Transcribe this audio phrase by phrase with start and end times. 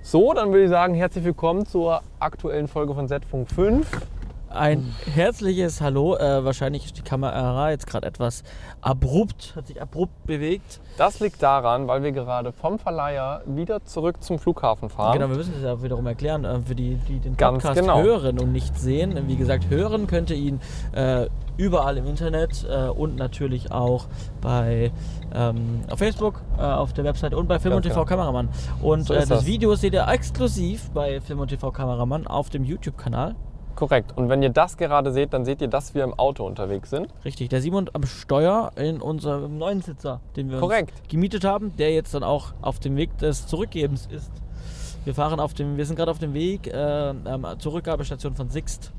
[0.00, 3.86] So, dann würde ich sagen, herzlich willkommen zur aktuellen Folge von Z-Funk 5.
[4.54, 6.14] Ein herzliches Hallo.
[6.16, 8.42] Äh, wahrscheinlich ist die Kamera jetzt gerade etwas
[8.82, 10.80] abrupt, hat sich abrupt bewegt.
[10.98, 15.14] Das liegt daran, weil wir gerade vom Verleiher wieder zurück zum Flughafen fahren.
[15.14, 18.02] Genau, wir müssen es ja wiederum erklären, äh, für die, die den Ganz Podcast genau.
[18.02, 19.18] hören und nicht sehen.
[19.26, 20.60] Wie gesagt, hören könnt ihr ihn
[20.92, 24.06] äh, überall im Internet äh, und natürlich auch
[24.42, 24.92] bei
[25.34, 28.04] ähm, auf Facebook, äh, auf der Website und bei Film und TV genau.
[28.04, 28.50] Kameramann.
[28.82, 29.46] Und So äh, das das.
[29.46, 33.34] Video seht ihr exklusiv bei Film und TV Kameramann auf dem YouTube-Kanal.
[33.82, 34.16] Korrekt.
[34.16, 37.08] Und wenn ihr das gerade seht, dann seht ihr, dass wir im Auto unterwegs sind.
[37.24, 41.00] Richtig, der Simon am Steuer in unserem neuen Sitzer, den wir Korrekt.
[41.00, 44.30] uns gemietet haben, der jetzt dann auch auf dem Weg des Zurückgebens ist.
[45.04, 48.50] Wir fahren auf dem, wir sind gerade auf dem Weg äh, ähm, zur Rückgabestation von
[48.50, 48.92] Sixt.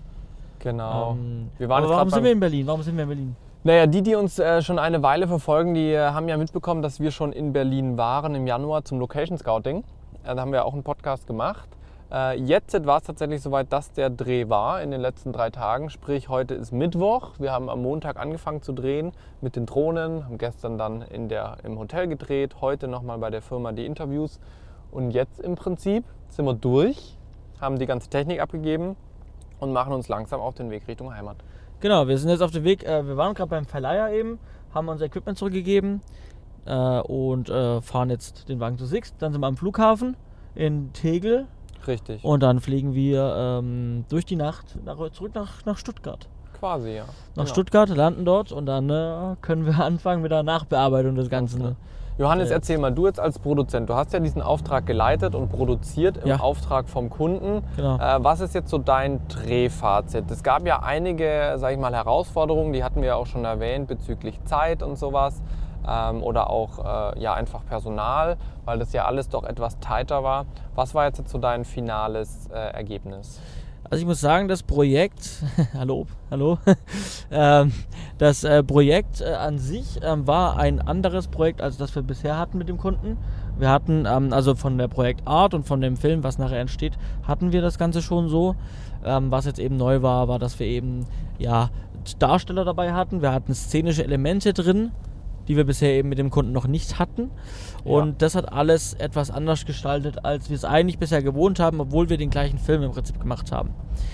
[0.60, 1.12] Genau.
[1.12, 2.68] Ähm, wir waren aber warum sind wir in Berlin?
[2.68, 3.36] Warum sind wir in Berlin?
[3.64, 7.00] Naja, die, die uns äh, schon eine Weile verfolgen, die äh, haben ja mitbekommen, dass
[7.00, 9.86] wir schon in Berlin waren im Januar zum Location Scouting.
[10.26, 11.70] Äh, da haben wir auch einen Podcast gemacht.
[12.14, 15.90] Äh, jetzt war es tatsächlich soweit, dass der Dreh war in den letzten drei Tagen.
[15.90, 17.32] Sprich, heute ist Mittwoch.
[17.40, 21.58] Wir haben am Montag angefangen zu drehen mit den Drohnen, haben gestern dann in der,
[21.64, 24.40] im Hotel gedreht, heute nochmal bei der Firma die Interviews.
[24.92, 27.18] Und jetzt im Prinzip sind wir durch,
[27.60, 28.96] haben die ganze Technik abgegeben
[29.60, 31.38] und machen uns langsam auf den Weg Richtung Heimat.
[31.80, 34.38] Genau, wir sind jetzt auf dem Weg, äh, wir waren gerade beim Verleiher eben,
[34.72, 36.02] haben unser Equipment zurückgegeben
[36.66, 39.16] äh, und äh, fahren jetzt den Wagen zu Sixt.
[39.18, 40.16] Dann sind wir am Flughafen
[40.54, 41.48] in Tegel
[41.88, 42.24] Richtig.
[42.24, 46.28] und dann fliegen wir ähm, durch die Nacht nach, zurück nach, nach Stuttgart.
[46.60, 47.04] Quasi, ja.
[47.36, 47.46] nach Genau.
[47.48, 51.60] Stuttgart, landen dort und dann äh, können wir anfangen mit der Nachbearbeitung des Ganzen.
[51.60, 51.70] klar.
[51.72, 51.76] Ne?
[52.20, 52.58] Johannes, Ja.
[52.58, 56.28] erzähl mal, du jetzt als Produzent, du hast ja diesen Auftrag geleitet und produziert im
[56.30, 56.40] Ja.
[56.42, 57.64] Auftrag vom Kunden.
[57.76, 57.96] Genau.
[57.98, 60.30] Äh, was ist jetzt so dein Drehfazit?
[60.30, 63.88] Es gab ja einige, sag ich mal, Herausforderungen, die hatten wir ja auch schon erwähnt
[63.88, 65.42] bezüglich Zeit und sowas.
[65.88, 70.46] Ähm, oder auch äh, ja, einfach Personal, weil das ja alles doch etwas tighter war.
[70.76, 73.40] Was war jetzt so dein finales äh, Ergebnis?
[73.90, 75.44] Also ich muss sagen, das Projekt,
[75.74, 76.58] hallo, hallo,
[77.32, 77.74] ähm,
[78.18, 82.38] das äh, Projekt äh, an sich ähm, war ein anderes Projekt, als das wir bisher
[82.38, 83.18] hatten mit dem Kunden.
[83.58, 86.94] Wir hatten, ähm, also von der Projektart und von dem Film, was nachher entsteht,
[87.28, 88.56] hatten wir das Ganze schon so.
[89.06, 91.06] Was jetzt eben neu war, war, dass wir eben
[91.38, 91.70] ja
[92.20, 93.22] Darsteller dabei hatten.
[93.22, 94.92] Wir hatten szenische Elemente drin,
[95.48, 97.30] die wir bisher eben mit dem Kunden noch nicht hatten.
[97.84, 98.16] Und Ja.
[98.20, 102.18] das hat alles etwas anders gestaltet, als wir es eigentlich bisher gewohnt haben, obwohl wir
[102.18, 103.72] den gleichen Film im Prinzip gemacht haben.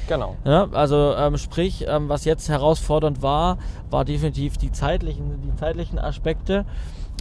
[0.08, 0.36] Genau.
[0.44, 3.58] Ja, also ähm, sprich, ähm, was jetzt herausfordernd war,
[3.92, 6.66] war definitiv die zeitlichen, die zeitlichen Aspekte.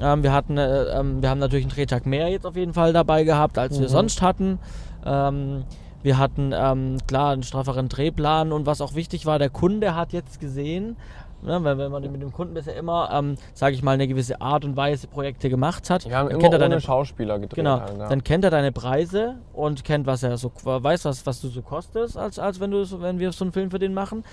[0.01, 2.93] Ähm, wir hatten, äh, ähm, wir haben natürlich einen Drehtag mehr jetzt auf jeden Fall
[2.93, 3.93] dabei gehabt, als wir Mhm.
[3.93, 4.59] sonst hatten.
[5.05, 5.65] Ähm,
[6.03, 10.13] wir hatten ähm, klar einen strafferen Drehplan und was auch wichtig war, der Kunde hat
[10.13, 10.97] jetzt gesehen,
[11.43, 14.41] ne, weil wenn man mit dem Kunden bisher immer, ähm, sage ich mal, eine gewisse
[14.41, 17.57] Art und Weise Projekte gemacht hat, haben dann kennt er deine Schauspieler gedreht.
[17.57, 18.09] Genau, halt, ja.
[18.09, 21.63] dann kennt er deine Preise und kennt, was er so weiß, was, was du so
[21.63, 24.25] kostest, als, als wenn du wenn wir so einen Film für den machen.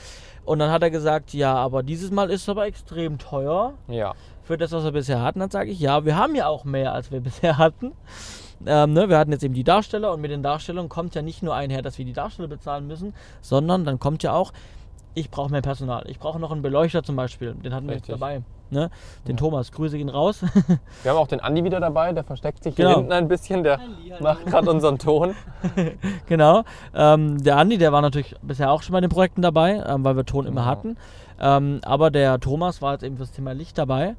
[0.46, 4.14] Und dann hat er gesagt, ja, aber dieses Mal ist es aber extrem teuer ja.
[4.44, 5.40] für das, was wir bisher hatten.
[5.40, 7.94] Dann sage ich, ja, wir haben ja auch mehr, als wir bisher hatten.
[8.66, 11.44] Ähm, ne, wir hatten jetzt eben die Darsteller und mit den Darstellern kommt ja nicht
[11.44, 14.54] nur einher, dass wir die Darsteller bezahlen müssen, sondern dann kommt ja auch,
[15.16, 16.04] ich brauche mehr Personal.
[16.08, 18.20] Ich brauche noch einen Beleuchter zum Beispiel, den hatten wir jetzt Richtig.
[18.20, 18.42] dabei.
[18.72, 18.90] Ne?
[19.28, 19.40] Den Ja.
[19.40, 20.42] Thomas, Grüße gehen raus.
[21.04, 22.98] Wir haben auch den Andi wieder dabei, der versteckt sich hier Genau.
[22.98, 23.80] hinten ein bisschen, der
[24.20, 25.36] macht gerade unseren Ton.
[26.28, 26.64] Genau.
[26.94, 30.16] Ähm, der Andi, der war natürlich bisher auch schon bei den Projekten dabei, ähm, weil
[30.18, 30.72] wir Ton immer Genau.
[30.72, 30.98] hatten.
[31.40, 34.16] Ähm, aber der Thomas war jetzt eben fürs Thema Licht dabei.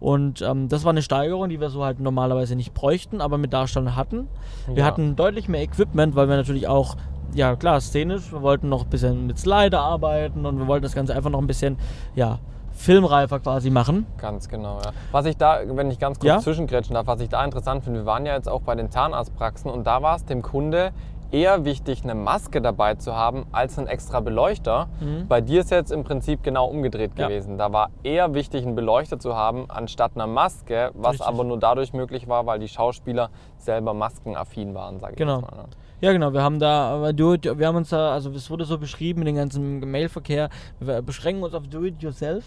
[0.00, 3.52] Und ähm, das war eine Steigerung, die wir so halt normalerweise nicht bräuchten, aber mit
[3.52, 4.28] Darstellern hatten.
[4.66, 4.84] Wir Ja.
[4.86, 6.96] hatten deutlich mehr Equipment, weil wir natürlich auch,
[7.34, 10.94] ja klar, szenisch, wir wollten noch ein bisschen mit Slider arbeiten und wir wollten das
[10.94, 11.78] Ganze einfach noch ein bisschen,
[12.14, 12.38] ja,
[12.72, 14.06] filmreifer quasi machen.
[14.18, 14.92] Ganz genau, ja.
[15.12, 16.38] Was ich da, wenn ich ganz kurz Ja?
[16.38, 19.70] zwischengrätschen darf, was ich da interessant finde, wir waren ja jetzt auch bei den Zahnarztpraxen
[19.70, 20.92] und da war es dem Kunde
[21.32, 24.88] eher wichtig, eine Maske dabei zu haben, als einen extra Beleuchter.
[25.00, 25.28] Mhm.
[25.28, 27.28] Bei dir ist jetzt im Prinzip genau umgedreht Ja.
[27.28, 27.56] gewesen.
[27.58, 31.28] Da war eher wichtig, einen Beleuchter zu haben, anstatt einer Maske, was Richtig.
[31.28, 35.42] aber nur dadurch möglich war, weil die Schauspieler selber maskenaffin waren, sage ich Genau.
[35.42, 35.50] mal.
[35.56, 35.64] ne?
[36.00, 36.32] Ja, genau.
[36.32, 39.36] Wir haben da, do wir haben uns da, also es wurde so beschrieben in den
[39.36, 40.48] ganzen Mailverkehr,
[40.78, 42.44] wir beschränken uns auf Do It Yourself.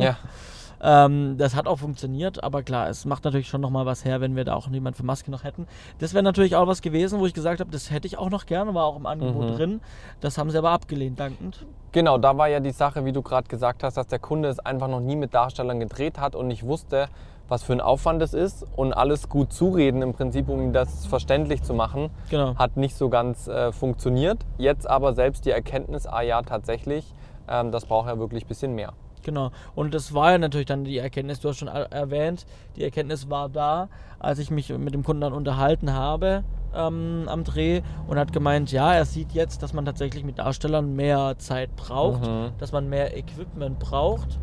[0.00, 0.16] Ja,
[1.06, 4.34] ähm, das hat auch funktioniert, aber klar, es macht natürlich schon nochmal was her, wenn
[4.34, 5.68] wir da auch niemand für Maske noch hätten.
[6.00, 8.44] Das wäre natürlich auch was gewesen, wo ich gesagt habe, das hätte ich auch noch
[8.46, 9.54] gerne, war auch im Angebot Mhm.
[9.56, 9.80] drin.
[10.20, 11.64] Das haben sie aber abgelehnt, dankend.
[11.92, 14.58] Genau, da war ja die Sache, wie du gerade gesagt hast, dass der Kunde es
[14.58, 17.06] einfach noch nie mit Darstellern gedreht hat und nicht wusste,
[17.48, 21.62] was für ein Aufwand es ist und alles gut zureden im Prinzip, um das verständlich
[21.62, 22.54] zu machen, Genau.
[22.56, 24.38] hat nicht so ganz äh, funktioniert.
[24.58, 27.12] Jetzt aber selbst die Erkenntnis, ah ja, tatsächlich,
[27.48, 28.92] ähm, das braucht ja wirklich ein bisschen mehr.
[29.22, 29.50] Genau.
[29.74, 32.46] Und das war ja natürlich dann die Erkenntnis, du hast schon er- erwähnt,
[32.76, 33.88] die Erkenntnis war da,
[34.20, 36.44] als ich mich mit dem Kunden dann unterhalten habe,
[36.74, 40.94] ähm, am Dreh und hat gemeint, ja, er sieht jetzt, dass man tatsächlich mit Darstellern
[40.94, 42.50] mehr Zeit braucht, Mhm.
[42.58, 44.38] dass man mehr Equipment braucht,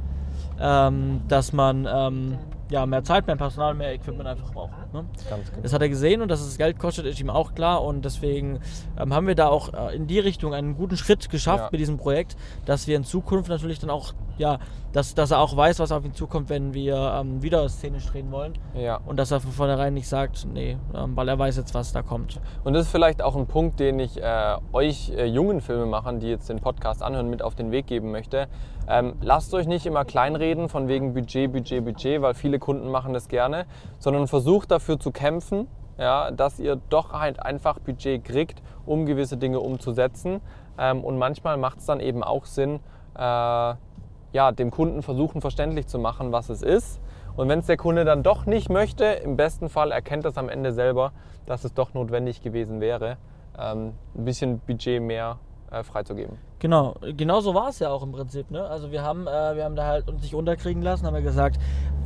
[0.60, 2.38] ähm, dass man ähm,
[2.74, 4.72] ja, mehr Zeit, mehr Personal, mehr Equipment einfach braucht.
[4.94, 5.06] Ne?
[5.30, 5.62] Ganz genau.
[5.62, 7.84] Das hat er gesehen und dass es Geld kostet, ist ihm auch klar.
[7.84, 8.62] Und deswegen
[9.00, 11.70] ähm, haben wir da auch äh, in die Richtung einen guten Schritt geschafft Ja.
[11.72, 12.36] mit diesem Projekt,
[12.66, 14.58] dass wir in Zukunft natürlich dann auch, ja,
[14.92, 18.32] dass, dass er auch weiß, was auf ihn zukommt, wenn wir ähm, wieder szenisch drehen
[18.32, 18.54] wollen.
[18.74, 19.00] Ja.
[19.06, 22.02] Und dass er von vornherein nicht sagt, nee, ähm, weil er weiß jetzt, was da
[22.02, 22.42] kommt.
[22.64, 26.28] Und das ist vielleicht auch ein Punkt, den ich äh, euch äh, jungen Filmemachern, die
[26.28, 28.48] jetzt den Podcast anhören, mit auf den Weg geben möchte.
[28.86, 33.14] Ähm, lasst euch nicht immer kleinreden von wegen Budget, Budget, Budget, weil viele Kunden machen
[33.14, 33.66] das gerne,
[34.00, 35.68] sondern versucht dafür zu kämpfen,
[35.98, 40.40] ja, dass ihr doch halt einfach Budget kriegt, um gewisse Dinge umzusetzen.
[40.78, 42.80] Ähm, und manchmal macht es dann eben auch Sinn,
[43.16, 47.02] äh, ja, dem Kunden versuchen verständlich zu machen, was es ist.
[47.36, 50.48] Und wenn es der Kunde dann doch nicht möchte, im besten Fall erkennt das am
[50.48, 51.12] Ende selber,
[51.46, 53.18] dass es doch notwendig gewesen wäre,
[53.60, 55.38] ähm, ein bisschen Budget mehr
[55.74, 56.38] äh, freizugeben.
[56.60, 58.52] Genau, genau so war es ja auch im Prinzip.
[58.52, 58.64] Ne?
[58.64, 61.58] Also wir haben, äh, wir haben da halt uns nicht unterkriegen lassen, haben wir gesagt,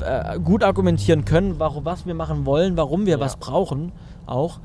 [0.03, 3.19] äh, gut argumentieren können, warum, was wir machen wollen, warum wir Ja.
[3.19, 3.91] was brauchen
[4.25, 4.59] auch.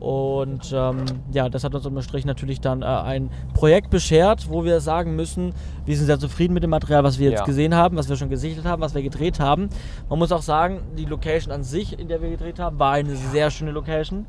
[0.00, 4.64] Und ähm, ja, das hat uns unterm Strich natürlich dann äh, ein Projekt beschert, wo
[4.64, 5.54] wir sagen müssen,
[5.84, 7.44] wir sind sehr zufrieden mit dem Material, was wir jetzt Ja.
[7.44, 9.68] gesehen haben, was wir schon gesichtet haben, was wir gedreht haben.
[10.08, 13.14] Man muss auch sagen, die Location an sich, in der wir gedreht haben, war eine
[13.14, 14.26] sehr schöne Location.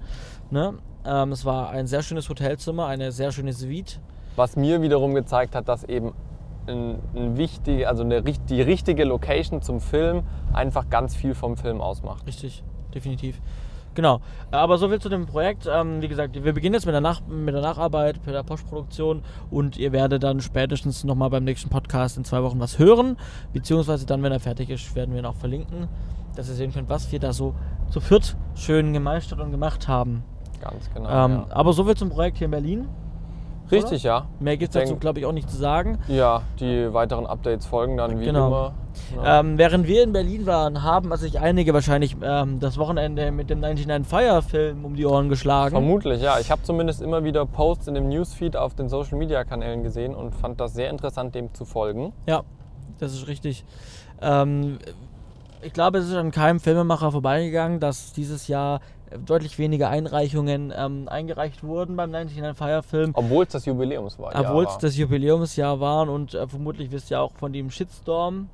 [0.51, 0.75] Ne?
[1.05, 3.99] Ähm, es war ein sehr schönes Hotelzimmer, eine sehr schöne Suite.
[4.35, 6.13] Was mir wiederum gezeigt hat, dass eben
[6.68, 11.81] ein, ein wichtig, also eine, die richtige Location zum Film einfach ganz viel vom Film
[11.81, 12.25] ausmacht.
[12.25, 12.63] Richtig,
[12.94, 13.39] definitiv.
[13.95, 14.21] Genau.
[14.51, 15.69] Aber so viel zu dem Projekt.
[15.71, 19.24] Ähm, wie gesagt, wir beginnen jetzt mit der, Nach mit der Nacharbeit, mit der Postproduktion
[19.51, 23.18] und ihr werdet dann spätestens nochmal beim nächsten Podcast in zwei Wochen was hören.
[23.51, 25.88] Beziehungsweise dann, wenn er fertig ist, werden wir ihn auch verlinken,
[26.35, 27.53] dass ihr sehen könnt, was wir da so
[27.89, 30.24] zu viert schön gemeistert und gemacht haben.
[30.59, 31.09] Ganz genau.
[31.09, 31.45] ähm, ja.
[31.50, 32.88] Aber so viel zum Projekt hier in Berlin.
[33.71, 34.27] Richtig, ja.
[34.39, 35.98] Mehr gibt es dazu, glaube ich, auch nicht zu sagen.
[36.07, 38.48] Ja, die weiteren Updates folgen dann wie Genau.
[38.48, 38.74] immer.
[39.15, 39.39] Ja.
[39.39, 43.50] Ähm, während wir in Berlin waren, haben also sich einige wahrscheinlich ähm, das Wochenende mit
[43.50, 45.71] dem 99 Fire Film um die Ohren geschlagen.
[45.71, 46.39] Vermutlich, ja.
[46.39, 50.13] Ich habe zumindest immer wieder Posts in dem Newsfeed auf den Social Media Kanälen gesehen
[50.13, 52.13] und fand das sehr interessant, dem zu folgen.
[52.27, 52.44] Ja,
[53.00, 53.66] das ist richtig.
[54.21, 54.77] Ähm,
[55.62, 58.81] ich glaube, es ist an keinem Filmemacher vorbeigegangen, dass dieses Jahr
[59.25, 63.12] deutlich weniger Einreichungen ähm, eingereicht wurden beim 99 Fire Film.
[63.13, 64.80] Obwohl es das Jubiläumsjahr Obwohl es war.
[64.80, 68.50] das Jubiläumsjahr waren und äh, vermutlich wisst ihr auch von dem Shitstorm,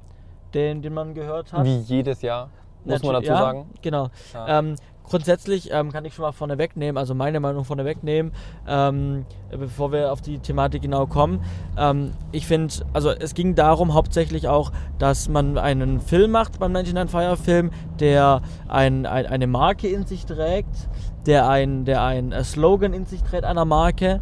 [0.54, 1.66] den, den man gehört hat.
[1.66, 2.50] Wie jedes Jahr,
[2.84, 3.70] muss man Natu- dazu ja, sagen.
[3.82, 4.10] Genau.
[4.34, 4.60] Ja.
[4.60, 4.76] Ähm,
[5.10, 8.32] grundsätzlich ähm, kann ich schon mal vorne wegnehmen, also meine Meinung vorne wegnehmen,
[8.68, 11.42] ähm, bevor wir auf die Thematik genau kommen.
[11.78, 16.72] Ähm, ich finde, also es ging darum hauptsächlich auch, dass man einen Film macht beim
[16.72, 20.90] 99 Fire Film, der ein, ein, eine Marke in sich trägt,
[21.26, 24.22] der ein, der ein äh, Slogan in sich trägt einer Marke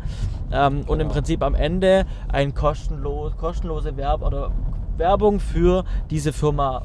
[0.51, 1.13] ähm, und im Genau.
[1.13, 4.51] Prinzip am Ende ein kostenlos, kostenlose Werb oder
[4.97, 6.83] Werbung für diese Firma,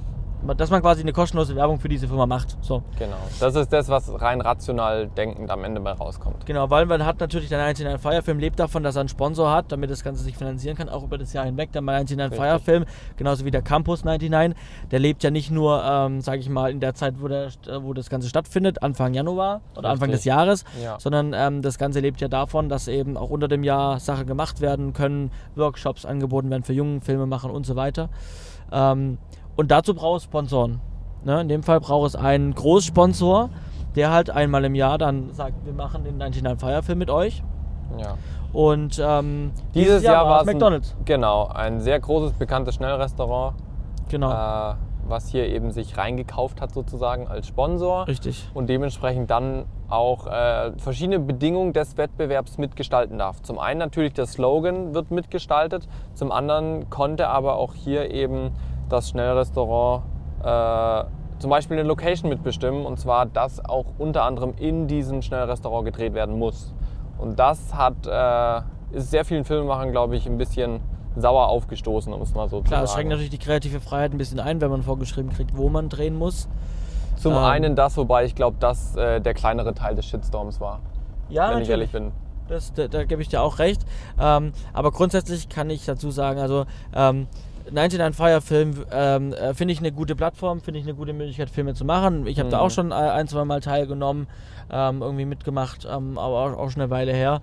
[0.56, 2.56] dass man quasi eine kostenlose Werbung für diese Firma macht.
[2.60, 2.82] So.
[2.98, 3.16] Genau.
[3.40, 6.46] Das ist das, was rein rational denkend am Ende bei rauskommt.
[6.46, 9.50] Genau, weil man hat natürlich der 99 Fire Film lebt davon, dass er einen Sponsor
[9.50, 11.72] hat, damit das Ganze sich finanzieren kann, auch über das Jahr hinweg.
[11.72, 12.64] Der 99 Fire Richtig.
[12.64, 12.84] Film,
[13.16, 14.56] genauso wie der Campus 99,
[14.90, 17.50] der lebt ja nicht nur, ähm, sage ich mal, in der Zeit, wo, der,
[17.80, 20.30] wo das Ganze stattfindet, Anfang Januar oder Anfang des Richtig.
[20.30, 20.98] Jahres, Ja.
[20.98, 24.60] sondern ähm, das Ganze lebt ja davon, dass eben auch unter dem Jahr Sachen gemacht
[24.60, 28.08] werden können, Workshops angeboten werden für jungen Filmemacher und so weiter.
[28.72, 29.18] Ähm,
[29.56, 30.80] und dazu braucht es Sponsoren.
[31.24, 31.40] Ne?
[31.40, 33.50] In dem Fall braucht es einen Großsponsor,
[33.94, 37.42] der halt einmal im Jahr dann sagt, wir machen den 99 Fire Film mit euch.
[37.98, 38.14] ja.
[38.52, 40.94] Und ähm, Dieses, Jahr, war es ein- McDonald's.
[41.06, 43.54] Genau, ein sehr großes, bekanntes Schnellrestaurant,
[44.10, 44.74] Genau, äh,
[45.08, 48.06] was hier eben sich reingekauft hat sozusagen als Sponsor.
[48.06, 48.50] richtig.
[48.52, 53.40] und dementsprechend dann auch äh, verschiedene Bedingungen des Wettbewerbs mitgestalten darf.
[53.40, 58.50] Zum einen natürlich der Slogan wird mitgestaltet, zum anderen konnte aber auch hier eben
[58.92, 60.04] das Schnellrestaurant
[60.44, 61.04] äh,
[61.38, 66.14] zum Beispiel eine Location mitbestimmen und zwar, dass auch unter anderem in diesem Schnellrestaurant gedreht
[66.14, 66.72] werden muss.
[67.18, 70.80] Und das hat, äh, ist sehr vielen Filmemachern, glaube ich, ein bisschen
[71.16, 73.08] sauer aufgestoßen, um es mal so Klar, zu es schränkt sagen.
[73.08, 76.48] natürlich die kreative Freiheit ein bisschen ein, wenn man vorgeschrieben kriegt, wo man drehen muss.
[77.16, 80.80] Zum ähm, einen das, wobei ich glaube, dass äh, der kleinere Teil des Shitstorms war,
[81.28, 82.12] Ja, wenn ich ehrlich bin.
[82.48, 83.82] Das, da, da gebe ich dir auch recht.
[84.20, 87.26] Ähm, aber grundsätzlich kann ich dazu sagen, also ähm,
[87.72, 91.50] 99 Fire Film ähm, äh, finde ich eine gute Plattform, finde ich eine gute Möglichkeit,
[91.50, 92.26] Filme zu machen.
[92.26, 92.62] Ich habe da Mhm.
[92.62, 94.26] auch schon äh, ein, zwei Mal teilgenommen,
[94.70, 97.40] ähm, irgendwie mitgemacht, ähm, aber auch, auch schon eine Weile her.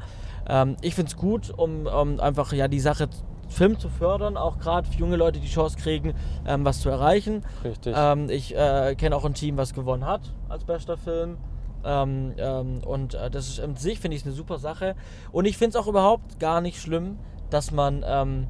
[0.48, 3.08] Ähm, ich finde es gut, um, um einfach ja die Sache
[3.50, 6.14] Film zu fördern, auch gerade für junge Leute die Chance kriegen,
[6.48, 7.44] ähm, was zu erreichen.
[7.64, 7.96] Richtig.
[7.98, 11.38] Ähm, ich äh, kenne auch ein Team, was gewonnen hat als bester Film.
[11.84, 14.96] Ähm, ähm, und äh, das ist an sich, finde ich, eine super Sache.
[15.32, 17.18] Und ich finde es auch überhaupt gar nicht schlimm,
[17.50, 18.48] dass man ähm,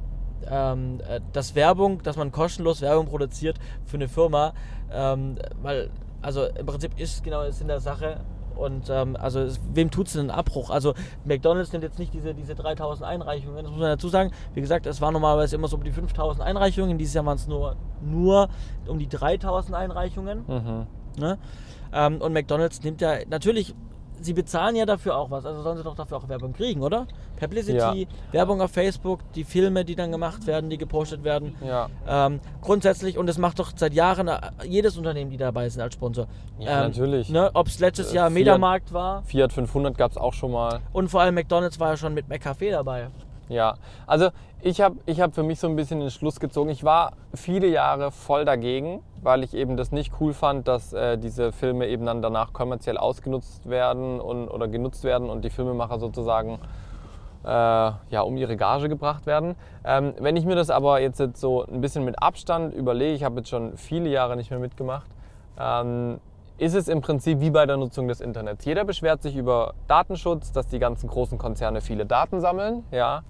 [0.48, 4.52] ähm, äh, dass Werbung, dass man kostenlos Werbung produziert für eine Firma,
[4.92, 5.90] ähm, weil,
[6.22, 8.20] also im Prinzip ist genau das in der Sache.
[8.56, 10.68] Und ähm, also es, wem tut es denn einen Abbruch?
[10.68, 10.94] Also
[11.24, 14.32] McDonalds nimmt jetzt nicht diese, diese 3000 Einreichungen, das muss man dazu sagen.
[14.52, 17.46] Wie gesagt, es waren normalerweise immer so um die 5000 Einreichungen, dieses Jahr waren es
[17.46, 18.48] nur, nur
[18.86, 20.44] um die 3000 Einreichungen.
[20.46, 20.86] Mhm.
[21.18, 21.38] Ne?
[21.92, 23.74] Ähm, und McDonalds nimmt ja natürlich,
[24.20, 27.06] sie bezahlen ja dafür auch was, also sollen sie doch dafür auch Werbung kriegen, oder?
[27.38, 31.56] Publicity, Werbung auf Facebook, die Filme, die dann gemacht werden, die gepostet werden.
[31.66, 31.88] Ja.
[32.06, 35.94] Ähm, grundsätzlich, und das macht doch seit Jahren äh, jedes Unternehmen, die dabei sind als
[35.94, 36.26] Sponsor.
[36.58, 37.30] Ja, natürlich.
[37.30, 40.52] Ne, Ob es letztes Äh, Jahr Fiat- Mediamarkt war Fiat 500 gab es auch schon
[40.52, 40.80] mal.
[40.92, 43.08] und vor allem McDonalds war ja schon mit McCafe dabei.
[43.50, 43.74] Ja,
[44.06, 44.30] also
[44.62, 46.70] ich habe ich hab für mich so ein bisschen den Schluss gezogen.
[46.70, 51.18] Ich war viele Jahre voll dagegen, weil ich eben das nicht cool fand, dass äh,
[51.18, 55.98] diese Filme eben dann danach kommerziell ausgenutzt werden und, oder genutzt werden und die Filmemacher
[55.98, 56.60] sozusagen
[57.44, 59.56] äh, ja, um ihre Gage gebracht werden.
[59.84, 63.24] Ähm, wenn ich mir das aber jetzt, jetzt so ein bisschen mit Abstand überlege, ich
[63.24, 65.10] habe jetzt schon viele Jahre nicht mehr mitgemacht,
[65.58, 66.20] ähm,
[66.58, 68.66] ist es im Prinzip wie bei der Nutzung des Internets.
[68.66, 73.22] Jeder beschwert sich über Datenschutz, dass die ganzen großen Konzerne viele Daten sammeln, ja,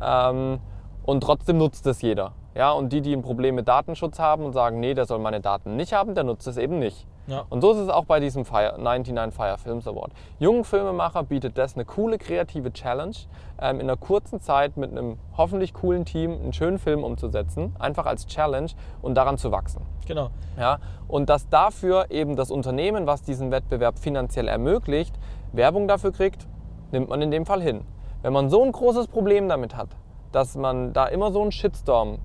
[0.00, 0.60] ähm,
[1.04, 2.32] und trotzdem nutzt es jeder.
[2.54, 5.40] Ja, und die, die ein Problem mit Datenschutz haben und sagen, nee, der soll meine
[5.40, 7.06] Daten nicht haben, der nutzt es eben nicht.
[7.26, 7.44] Ja.
[7.48, 10.12] Und so ist es auch bei diesem Fire, 99 Fire Films Award.
[10.38, 13.16] Jungen Filmemacher bietet das eine coole kreative Challenge,
[13.60, 18.06] ähm, in einer kurzen Zeit mit einem hoffentlich coolen Team einen schönen Film umzusetzen, einfach
[18.06, 18.70] als Challenge
[19.00, 19.82] und daran zu wachsen.
[20.06, 20.30] Genau.
[20.58, 25.14] Ja, und dass dafür eben das Unternehmen, was diesen Wettbewerb finanziell ermöglicht,
[25.52, 26.46] Werbung dafür kriegt,
[26.92, 27.84] nimmt man in dem Fall hin.
[28.24, 29.90] Wenn man so ein großes Problem damit hat,
[30.32, 32.20] dass man da immer so einen Shitstorm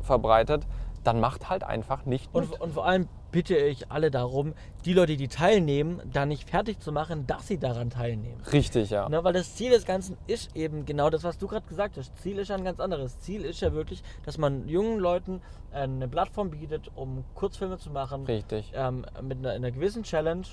[0.00, 0.66] verbreitet,
[1.04, 2.50] dann macht halt einfach nicht mit.
[2.50, 6.80] Und, und vor allem bitte ich alle darum, die Leute, die teilnehmen, da nicht fertig
[6.80, 8.42] zu machen, dass sie daran teilnehmen.
[8.52, 9.08] Richtig, ja.
[9.08, 12.18] Ne, weil das Ziel des Ganzen ist eben genau das, was du gerade gesagt hast.
[12.18, 13.20] Ziel ist ja ein ganz anderes.
[13.20, 15.40] Ziel ist ja wirklich, dass man jungen Leuten
[15.72, 18.24] äh, eine Plattform bietet, um Kurzfilme zu machen.
[18.24, 18.72] Richtig.
[18.74, 20.46] Ähm, mit einer, einer gewissen Challenge.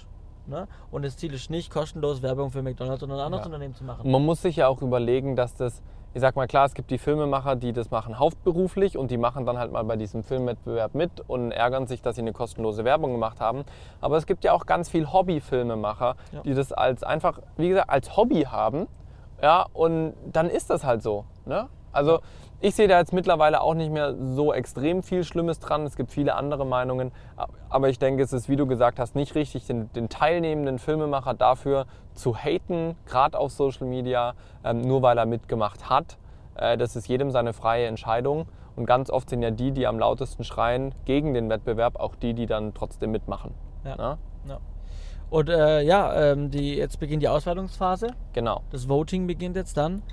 [0.47, 0.67] Ne?
[0.91, 3.45] Und das Ziel ist nicht, kostenlos Werbung für McDonalds oder ein anderes Ja.
[3.47, 4.09] Unternehmen zu machen.
[4.09, 5.81] Man muss sich ja auch überlegen, dass das,
[6.13, 9.45] ich sag mal klar, es gibt die Filmemacher, die das machen hauptberuflich und die machen
[9.45, 13.11] dann halt mal bei diesem Filmwettbewerb mit und ärgern sich, dass sie eine kostenlose Werbung
[13.11, 13.63] gemacht haben.
[14.01, 16.41] Aber es gibt ja auch ganz viel Hobby-Filmemacher, Ja.
[16.41, 18.87] die das als einfach, wie gesagt, als Hobby haben.
[19.41, 21.25] Ja, und dann ist das halt so.
[21.45, 21.67] Ne?
[21.91, 22.19] Also
[22.59, 25.85] ich sehe da jetzt mittlerweile auch nicht mehr so extrem viel Schlimmes dran.
[25.85, 27.11] Es gibt viele andere Meinungen.
[27.69, 31.33] Aber ich denke, es ist, wie du gesagt hast, nicht richtig, den, den teilnehmenden Filmemacher
[31.33, 36.17] dafür zu haten, gerade auf Social Media, ähm, nur weil er mitgemacht hat.
[36.55, 38.47] Äh, das ist jedem seine freie Entscheidung.
[38.75, 42.33] Und ganz oft sind ja die, die am lautesten schreien gegen den Wettbewerb, auch die,
[42.33, 43.53] die dann trotzdem mitmachen.
[43.83, 44.17] Ja.
[44.47, 44.59] Ja.
[45.31, 48.07] Und äh, ja, ähm, die, jetzt beginnt die Auswertungsphase.
[48.33, 48.61] Genau.
[48.69, 50.03] Das Voting beginnt jetzt dann.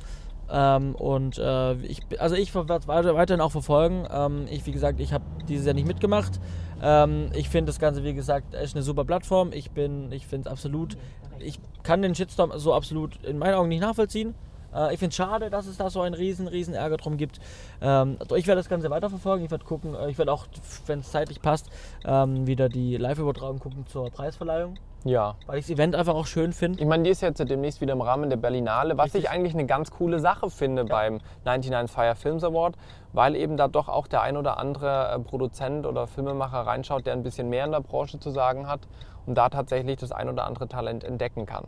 [0.51, 4.07] Ähm, und äh, ich, also ich werde weiterhin auch verfolgen.
[4.11, 6.41] Ähm, ich, wie gesagt, ich habe dieses Jahr nicht mitgemacht.
[6.83, 9.53] Ähm, ich finde das Ganze, wie gesagt, ist eine super Plattform.
[9.53, 10.97] Ich bin, ich finde es absolut,
[11.39, 14.35] ich kann den Shitstorm so absolut in meinen Augen nicht nachvollziehen.
[14.75, 17.41] Äh, ich finde es schade, dass es da so einen riesen, riesen Ärger drum gibt.
[17.81, 19.45] Also ich werde das Ganze weiterverfolgen.
[19.45, 20.47] Ich werde gucken, äh, ich werde auch,
[20.87, 21.71] wenn es zeitlich passt,
[22.05, 24.75] ähm, wieder die Live-Übertragung gucken zur Preisverleihung,
[25.05, 25.37] Ja.
[25.47, 26.81] weil ich das Event einfach auch schön finde.
[26.81, 29.25] Ich meine, die ist jetzt demnächst wieder im Rahmen der Berlinale, was Richtig.
[29.25, 32.77] ich eigentlich eine ganz coole Sache finde beim 99 Fire Films Award,
[33.13, 37.13] weil eben da doch auch der ein oder andere äh, Produzent oder Filmemacher reinschaut, der
[37.15, 38.81] ein bisschen mehr in der Branche zu sagen hat
[39.27, 41.65] und da tatsächlich das ein oder andere Talent entdecken kann.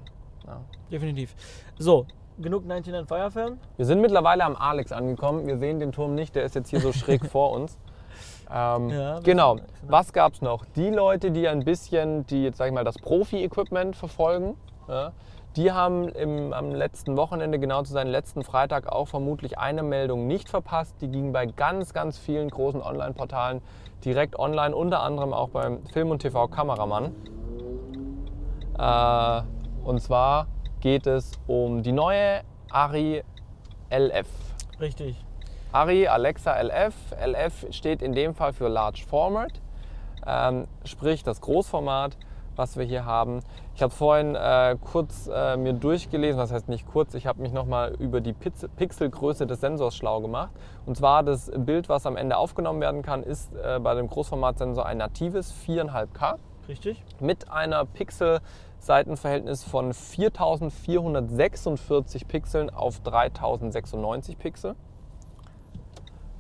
[0.47, 0.61] Ja.
[0.91, 1.35] Definitiv.
[1.79, 2.07] So,
[2.39, 3.59] genug 99 Fire Film.
[3.77, 5.47] Wir sind mittlerweile am Alex angekommen.
[5.47, 7.79] Wir sehen den Turm nicht, der ist jetzt hier so schräg vor uns.
[8.53, 9.57] Ähm, Ja, genau.
[9.57, 10.65] sind- Was gab es noch?
[10.77, 14.57] Die Leute, die ein bisschen, die jetzt sag ich mal das Profi-Equipment verfolgen,
[14.89, 15.13] ja,
[15.57, 20.27] die haben im, am letzten Wochenende, genau zu sein, letzten Freitag auch vermutlich eine Meldung
[20.29, 20.95] nicht verpasst.
[21.01, 23.61] Die ging bei ganz, ganz vielen großen Online-Portalen
[24.05, 27.13] direkt online, unter anderem auch beim Film- und TV-Kameramann.
[28.79, 29.43] Äh,
[29.85, 30.47] und zwar
[30.81, 32.41] geht es um die neue
[32.71, 33.23] Ari
[33.91, 34.29] LF.
[34.81, 35.25] Richtig.
[35.73, 36.95] Ari Alexa LF.
[37.25, 39.53] LF steht in dem Fall für Large Format,
[40.27, 42.17] ähm, sprich das Großformat,
[42.57, 43.39] was wir hier haben.
[43.77, 47.53] Ich habe vorhin äh, kurz äh, mir durchgelesen, was heißt nicht kurz, ich habe mich
[47.53, 50.51] nochmal über die Piz Pixelgröße des Sensors schlau gemacht.
[50.87, 54.85] Und zwar das Bild, was am Ende aufgenommen werden kann, ist äh, bei dem Großformatsensor
[54.85, 56.35] ein natives 4,5K
[56.69, 57.01] Richtig.
[57.21, 64.75] mit einer Pixel-Seitenverhältnis von 4446 Pixeln auf 3096 Pixel.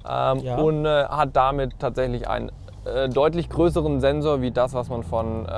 [0.09, 0.57] Ähm, Ja.
[0.59, 2.50] Und äh, hat damit tatsächlich einen
[2.85, 5.50] äh, deutlich größeren Sensor wie das, was man von äh,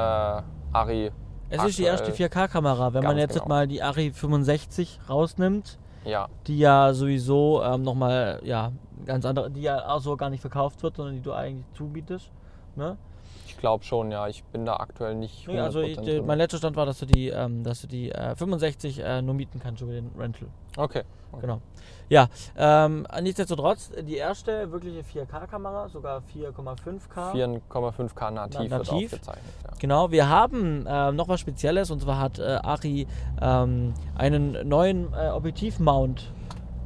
[0.72, 1.12] Ari
[1.50, 2.94] Es ist die erste aktuell- 4K-Kamera.
[2.94, 3.48] Wenn man jetzt genau.
[3.48, 8.72] mal die Ari 65 rausnimmt, Ja, die ja sowieso ähm, nochmal, ja,
[9.06, 12.30] ganz andere, die ja auch so gar nicht verkauft wird, sondern die du eigentlich zubietest.
[12.74, 12.96] Ne?
[13.62, 14.26] Ich glaube schon, ja.
[14.26, 15.46] Ich bin da aktuell nicht.
[15.46, 16.26] Nee, also ich, 100% der- drin.
[16.26, 19.34] mein letzter Stand war, dass du die, ähm, dass du die äh, 65 äh, nur
[19.36, 20.48] mieten kannst über den Rental.
[20.76, 21.02] Okay.
[21.30, 21.40] okay.
[21.42, 21.60] Genau.
[22.08, 22.26] Ja,
[22.58, 27.60] ähm, nichtsdestotrotz, die erste wirkliche 4K-Kamera, sogar 4,5K.
[27.70, 29.12] 4,5K nativ, wird Nativ.
[29.12, 29.54] aufgezeichnet.
[29.62, 29.70] Ja.
[29.78, 33.06] Genau, wir haben ähm, noch was Spezielles und zwar hat äh, Ari
[33.40, 36.32] ähm, einen neuen äh, Objektivmount,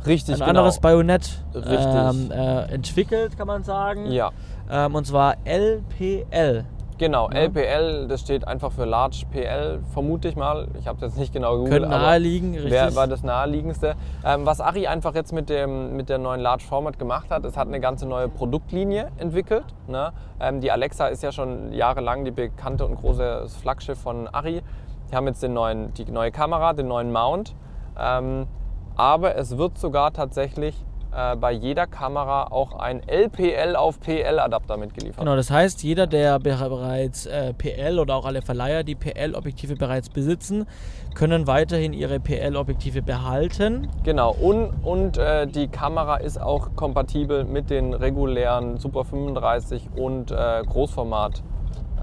[0.06, 0.50] Richtig, ein genau.
[0.50, 1.78] anderes Bajonett Richtig.
[1.80, 4.10] ähm, äh, entwickelt, kann man sagen.
[4.12, 4.30] Ja,
[4.70, 6.64] Ähm, und zwar LPL.
[6.98, 7.30] genau.
[7.30, 7.40] Ja.
[7.40, 10.68] LPL, das steht einfach für Large PL, vermute ich mal.
[10.78, 11.82] Ich habe es jetzt nicht genau gegoogelt.
[11.82, 12.72] Könnte naheliegen, richtig.
[12.72, 13.94] Wer war das naheliegendste?
[14.24, 17.56] Ähm, was Ari einfach jetzt mit, dem, mit der neuen Large Format gemacht hat, es
[17.56, 19.66] hat eine ganze neue Produktlinie entwickelt.
[19.88, 20.12] Ne?
[20.40, 24.62] Ähm, die Alexa ist ja schon jahrelang die bekannte und große Flaggschiff von Ari.
[25.10, 27.54] Die haben jetzt den neuen, die neue Kamera, den neuen Mount.
[27.98, 28.46] Ähm,
[28.96, 30.82] aber es wird sogar tatsächlich
[31.16, 35.20] äh, bei jeder Kamera auch ein LPL auf PL Adapter mitgeliefert.
[35.20, 39.76] Genau, das heißt, jeder, der be- bereits äh, PL oder auch alle Verleiher, die PL-Objektive
[39.76, 40.66] bereits besitzen,
[41.14, 43.88] können weiterhin ihre PL-Objektive behalten.
[44.04, 50.30] Genau, und, und äh, die Kamera ist auch kompatibel mit den regulären Super 35 und
[50.30, 51.42] äh, Großformat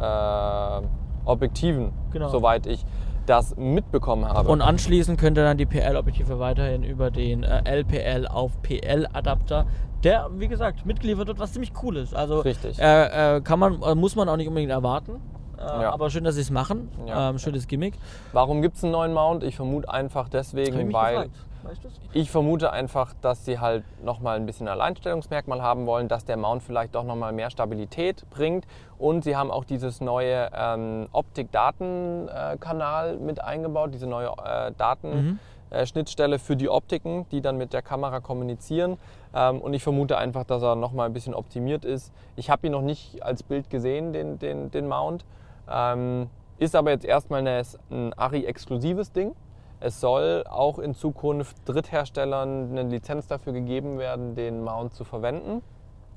[0.01, 0.81] äh,
[1.25, 2.29] Objektiven, Genau.
[2.29, 2.83] soweit ich
[3.25, 4.49] das mitbekommen habe.
[4.49, 9.65] Und anschließend könnt ihr dann die PL-Objektive weiterhin über den äh, LPL auf PL-Adapter,
[10.03, 12.13] der, wie gesagt, mitgeliefert wird, was ziemlich cool ist.
[12.13, 12.79] Also Richtig.
[12.79, 15.21] äh, äh, kann man, äh, muss man auch nicht unbedingt erwarten.
[15.63, 15.93] Äh, Ja.
[15.93, 16.89] Aber schön, dass sie es machen.
[17.07, 17.29] Ja.
[17.29, 17.95] Ähm, schönes Gimmick.
[18.31, 19.43] Warum gibt es einen neuen Mount?
[19.43, 21.29] Ich vermute einfach ich deswegen, mich weil.
[21.63, 21.93] Weißt du's?
[22.11, 26.61] ich vermute einfach, dass sie halt nochmal ein bisschen Alleinstellungsmerkmal haben wollen, dass der Mount
[26.61, 28.65] vielleicht doch nochmal mehr Stabilität bringt.
[28.97, 35.39] Und sie haben auch dieses neue ähm, Optik-Daten-Kanal mit eingebaut, diese neue äh, Daten.
[35.69, 38.97] äh, Schnittstelle für die Optiken, die dann mit der Kamera kommunizieren.
[39.33, 42.11] Ähm, und ich vermute einfach, dass er nochmal ein bisschen optimiert ist.
[42.35, 45.25] Ich habe ihn noch nicht als Bild gesehen, den, den, den Mount.
[45.69, 49.35] Ähm, ist aber jetzt erstmal eine, ein Ari-exklusives Ding.
[49.79, 55.61] Es soll auch in Zukunft Drittherstellern eine Lizenz dafür gegeben werden, den Mount zu verwenden.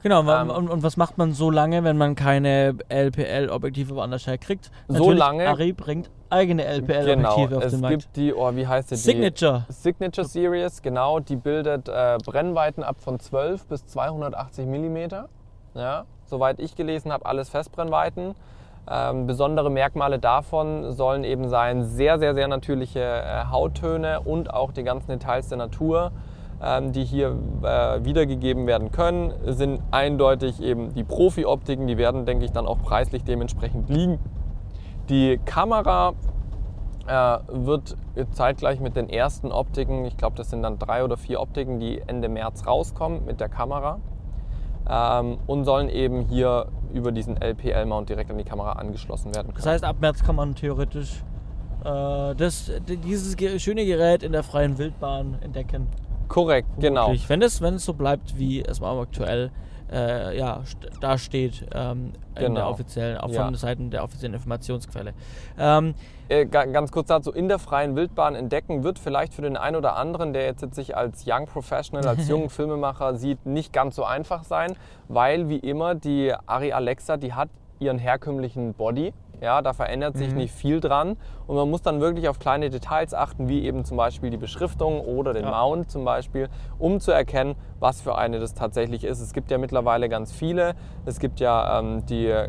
[0.03, 4.71] Genau, Ähm, und, und was macht man so lange, wenn man keine LPL-Objektive woanders herkriegt?
[4.87, 7.17] So Natürlich, lange- Ari bringt eigene LPL-Objektive
[7.49, 7.99] Genau, auf es den Markt.
[8.03, 8.97] gibt die, oh, wie heißt die?
[8.97, 9.65] Signature.
[9.69, 14.97] Signature Series, genau, die bildet äh, Brennweiten ab von 12 bis 280 mm.
[15.75, 18.35] Ja, soweit ich gelesen habe, alles Festbrennweiten.
[18.89, 24.71] Ähm, besondere Merkmale davon sollen eben sein sehr, sehr, sehr natürliche äh, Hauttöne und auch
[24.71, 26.13] die ganzen Details der Natur,
[26.63, 31.89] ähm, die hier äh, wiedergegeben werden können, sind eindeutig eben die Profi-Optiken.
[31.89, 34.21] Die werden, denke ich, dann auch preislich dementsprechend liegen.
[35.09, 36.13] Die Kamera
[37.09, 37.97] äh, wird
[38.31, 42.01] zeitgleich mit den ersten Optiken, ich glaube, das sind dann drei oder vier Optiken, die
[42.07, 43.99] Ende März rauskommen mit der Kamera
[44.89, 49.63] ähm, und sollen eben hier über diesen LPL-Mount direkt an die Kamera angeschlossen werden Das
[49.65, 49.73] können.
[49.75, 51.23] heißt, ab März kann man theoretisch
[51.85, 52.71] äh, das,
[53.05, 55.89] dieses schöne Gerät in der freien Wildbahn entdecken.
[56.29, 57.09] Korrekt, genau.
[57.09, 57.29] Wirklich.
[57.29, 59.51] Wenn es, wenn es so bleibt, wie es mal aktuell
[59.93, 60.61] äh, ja,
[61.01, 62.71] da steht, ähm, in der Genau.
[62.71, 63.45] offiziellen, auch Ja.
[63.45, 65.13] von Seiten der offiziellen Informationsquelle.
[65.59, 65.95] Ähm,
[66.29, 69.77] Äh, ga- ganz kurz dazu, in der freien Wildbahn entdecken wird vielleicht für den einen
[69.77, 74.03] oder anderen, der jetzt sich als Young Professional, als jungen Filmemacher sieht, nicht ganz so
[74.05, 74.75] einfach sein,
[75.07, 79.13] weil wie immer die Ari Alexa, die hat ihren herkömmlichen Body.
[79.43, 80.37] Ja, da verändert sich Mhm.
[80.39, 83.97] nicht viel dran und man muss dann wirklich auf kleine Details achten, wie eben zum
[83.99, 85.51] Beispiel die Beschriftung oder den Ja.
[85.51, 89.21] Mount zum Beispiel, um zu erkennen, was für eine das tatsächlich ist.
[89.21, 90.75] Es gibt ja mittlerweile ganz viele.
[91.05, 92.49] Es gibt ja ähm, die äh,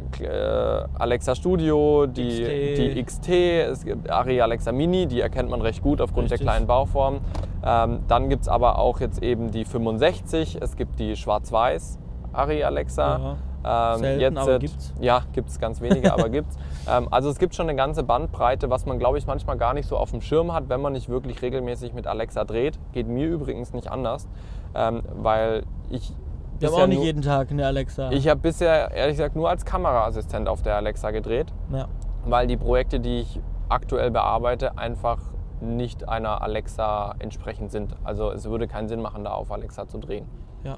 [0.97, 2.78] Alexa Studio, die XT.
[2.78, 6.39] die XT, es gibt Ari Alexa Mini, die erkennt man recht gut aufgrund Richtig.
[6.39, 7.19] der kleinen Bauform.
[7.65, 12.00] Ähm, dann gibt es aber auch jetzt eben die 65, es gibt die Schwarz-Weiß
[12.34, 13.38] Ari Alexa.
[13.65, 14.93] Ähm, Selten, aber äh, gibt's.
[14.99, 16.57] Ja, gibt es ganz wenige, aber gibt es.
[16.89, 19.89] Ähm, also es gibt schon eine ganze Bandbreite, was man, glaube ich, manchmal gar nicht
[19.89, 22.79] so auf dem Schirm hat, wenn man nicht wirklich regelmäßig mit Alexa dreht.
[22.93, 24.25] Geht mir übrigens nicht anders,
[24.73, 26.13] ähm, weil ich
[26.59, 28.09] wir haben auch nicht nur- jeden Tag eine Alexa.
[28.11, 31.89] ich habe bisher ehrlich gesagt nur als Kameraassistent auf der Alexa gedreht ja.
[32.25, 35.19] weil die Projekte, die ich aktuell bearbeite, einfach
[35.59, 37.95] nicht einer Alexa entsprechend sind.
[38.03, 40.25] Also es würde keinen Sinn machen, da auf Alexa zu drehen.
[40.63, 40.77] Ja.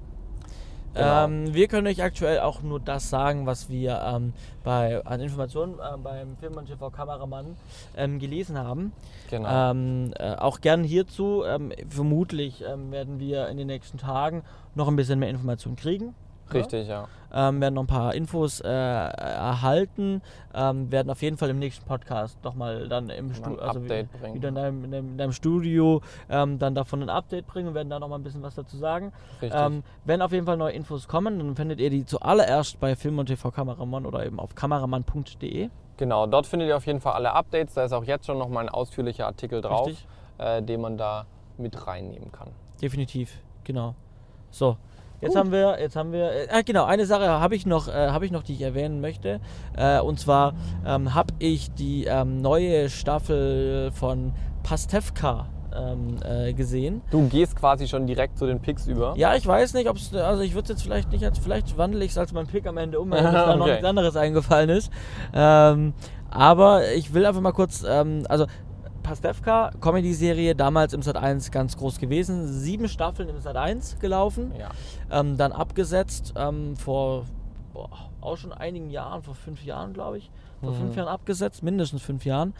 [0.93, 1.25] Genau.
[1.25, 5.75] Ähm, wir können euch aktuell auch nur das sagen, was wir ähm, bei, an Informationen
[5.75, 7.55] ähm, beim Film- und TV-Kameramann
[7.95, 8.91] ähm, gelesen haben.
[9.29, 9.71] Genau.
[9.71, 11.43] Ähm, äh, auch gern hierzu.
[11.45, 14.43] Ähm, vermutlich ähm, werden wir in den nächsten Tagen
[14.75, 16.15] noch ein bisschen mehr Informationen kriegen.
[16.53, 17.07] Richtig, ja.
[17.33, 20.21] ähm, werden noch ein paar Infos äh, erhalten,
[20.53, 24.33] ähm, werden auf jeden Fall im nächsten Podcast nochmal dann im Studio, also Update wieder,
[24.33, 27.73] wieder in deinem, in deinem, in deinem Studio ähm, dann davon ein Update bringen und
[27.75, 29.11] werden da nochmal ein bisschen was dazu sagen.
[29.41, 29.59] Richtig.
[29.59, 33.19] Ähm, wenn auf jeden Fall neue Infos kommen, dann findet ihr die zuallererst bei Film
[33.19, 35.69] und TV Kameramann oder eben auf kameramann.de.
[35.97, 37.73] Genau, dort findet ihr auf jeden Fall alle Updates.
[37.73, 39.91] Da ist auch jetzt schon nochmal ein ausführlicher Artikel drauf,
[40.37, 41.25] äh, den man da
[41.57, 42.49] mit reinnehmen kann.
[42.81, 43.95] Definitiv, genau.
[44.49, 44.77] So,
[45.21, 48.09] jetzt haben wir, jetzt haben wir, äh, ah, genau, eine Sache habe ich noch, äh,
[48.09, 49.39] habe ich noch, die ich erwähnen möchte.
[49.77, 50.53] Äh, und zwar
[50.85, 57.01] ähm, habe ich die ähm, neue Staffel von Pastewka ähm, äh, gesehen.
[57.11, 59.13] Du gehst quasi schon direkt zu den Picks über.
[59.17, 61.77] Ja, ich weiß nicht, ob es, also ich würde es jetzt vielleicht nicht als, vielleicht
[61.77, 64.15] wandle ich es als mein Pick am Ende um, weil mir da noch nichts anderes
[64.15, 64.91] eingefallen ist.
[65.33, 65.93] Ähm,
[66.29, 68.45] aber ich will einfach mal kurz, ähm, also
[69.09, 72.47] Pastewka, Comedy-Serie, damals im Sat 1 ganz groß gewesen.
[72.47, 74.69] Sieben Staffeln im Sat 1 gelaufen, Ja.
[75.09, 77.25] ähm, dann abgesetzt ähm, vor
[77.73, 77.89] boah,
[78.21, 80.29] auch schon einigen Jahren, vor fünf Jahren, glaube ich.
[80.61, 82.53] Vor fünf Jahren abgesetzt, mindestens fünf Jahren.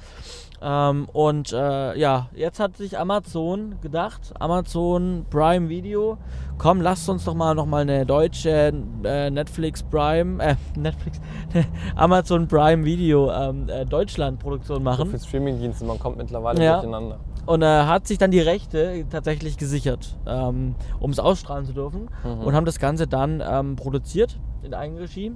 [0.62, 6.18] Ähm, und äh, ja, jetzt hat sich Amazon gedacht, Amazon Prime Video,
[6.58, 11.20] komm, lasst uns doch mal noch mal eine deutsche äh, Netflix Prime, äh, Netflix,
[11.96, 15.10] Amazon Prime Video ähm, äh, Deutschland Produktion machen.
[15.10, 16.74] Für Streamingdienste, man kommt mittlerweile Ja.
[16.82, 17.20] durcheinander.
[17.46, 22.10] Und er hat sich dann die Rechte tatsächlich gesichert, ähm, um es ausstrahlen zu dürfen.
[22.24, 22.42] Mhm.
[22.42, 25.32] Und haben das Ganze dann ähm, produziert in Eigenregie.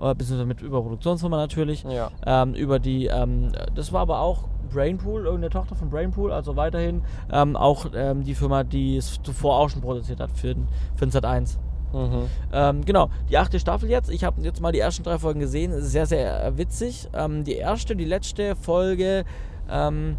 [0.00, 1.84] Äh, beziehungsweise mit Überproduktionsfirma natürlich.
[1.84, 2.10] Ja.
[2.26, 7.02] Ähm, über die, ähm, das war aber auch Brainpool, irgendeine Tochter von Brainpool, also weiterhin
[7.32, 11.06] ähm, auch ähm, die Firma, die es zuvor auch schon produziert hat für den, für
[11.06, 11.58] den Sat 1.
[11.92, 12.26] Mhm.
[12.52, 14.10] Ähm, genau, die achte Staffel jetzt.
[14.10, 15.70] Ich habe jetzt mal die ersten drei Folgen gesehen.
[15.70, 17.08] Es ist Sehr, sehr äh, witzig.
[17.14, 19.24] Ähm, die erste, die letzte Folge,
[19.70, 20.16] ähm,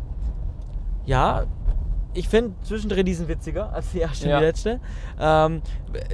[1.06, 1.44] ja,
[2.16, 4.36] ich finde zwischendrin diesen witziger als die erste Ja.
[4.36, 4.80] und die letzte.
[5.20, 5.62] Ähm,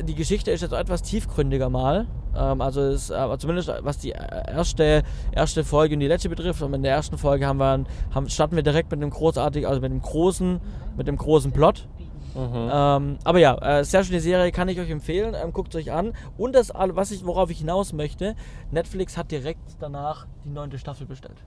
[0.04, 2.08] die Geschichte ist jetzt etwas tiefgründiger mal.
[2.36, 6.62] Ähm, also ist, äh, zumindest was die erste, erste Folge und die letzte betrifft.
[6.62, 9.82] Und in der ersten Folge haben wir, haben, starten wir direkt mit einem großartigen, also
[9.82, 10.60] mit einem großen,
[10.98, 11.88] mit einem großen Plot.
[12.34, 12.70] Mhm.
[12.72, 15.36] Ähm, aber ja, äh, sehr schöne Serie, kann ich euch empfehlen.
[15.42, 16.14] Ähm, Guckt euch an.
[16.38, 18.36] Und das, was ich, worauf ich hinaus möchte,
[18.72, 21.44] Netflix hat direkt danach die neunte Staffel bestellt.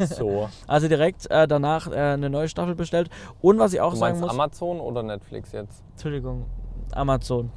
[0.00, 0.48] So.
[0.66, 3.08] Also direkt äh, danach äh, eine neue Staffel bestellt.
[3.40, 5.82] Und was ich auch Du sagen muss, Amazon oder Netflix jetzt?
[5.92, 6.46] Entschuldigung,
[6.92, 7.50] Amazon.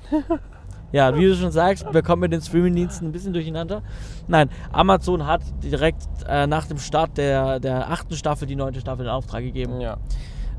[0.92, 3.82] ja, wie du schon sagst, wir kommen mit den Streamingdiensten ein bisschen durcheinander.
[4.28, 9.06] Nein, Amazon hat direkt äh, nach dem Start der, der achten Staffel die neunte Staffel
[9.06, 9.82] in Auftrag gegeben.
[9.82, 9.98] Ja.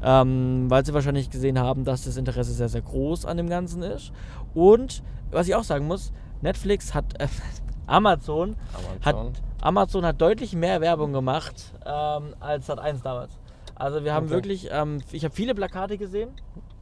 [0.02, 3.82] ähm, weil sie wahrscheinlich gesehen haben, dass das Interesse sehr, sehr groß an dem Ganzen
[3.82, 4.12] ist.
[4.54, 7.28] Und was ich auch sagen muss, Netflix hat, äh,
[7.86, 8.56] Amazon,
[9.02, 9.32] hat, Amazon.
[9.60, 13.38] Amazon hat deutlich mehr Werbung gemacht ähm, als Sat1 damals.
[13.74, 14.34] Also wir haben Okay.
[14.34, 16.30] wirklich, ähm, ich habe viele Plakate gesehen,